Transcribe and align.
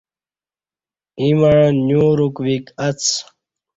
ییں 1.21 1.35
مع 1.39 1.53
نیوروک 1.87 2.35
ویک 2.45 2.65
اڅ 2.87 3.01